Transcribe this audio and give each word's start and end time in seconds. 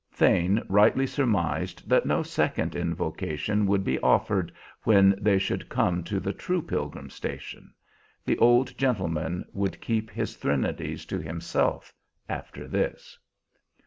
Thane 0.11 0.63
rightly 0.67 1.05
surmised 1.05 1.87
that 1.87 2.07
no 2.07 2.23
second 2.23 2.75
invocation 2.75 3.67
would 3.67 3.83
be 3.83 3.99
offered 3.99 4.51
when 4.81 5.13
they 5.21 5.37
should 5.37 5.69
come 5.69 6.03
to 6.05 6.19
the 6.19 6.33
true 6.33 6.63
Pilgrim 6.63 7.11
Station; 7.11 7.71
the 8.25 8.39
old 8.39 8.75
gentleman 8.79 9.45
would 9.53 9.79
keep 9.79 10.09
his 10.09 10.35
threnodies 10.35 11.05
to 11.05 11.19
himself 11.19 11.93
after 12.27 12.67
this. 12.67 13.19